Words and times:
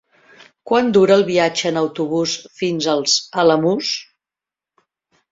Quant 0.69 0.87
dura 0.93 1.13
el 1.19 1.25
viatge 1.27 1.67
en 1.71 1.77
autobús 1.81 2.33
fins 2.61 2.87
als 2.93 3.13
Alamús? 3.43 3.91